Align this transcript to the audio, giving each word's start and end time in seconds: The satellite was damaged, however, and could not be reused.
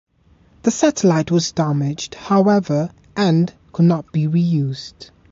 The 0.63 0.71
satellite 0.71 1.29
was 1.29 1.51
damaged, 1.51 2.15
however, 2.15 2.89
and 3.15 3.53
could 3.71 3.85
not 3.85 4.11
be 4.11 4.27
reused. 4.27 5.11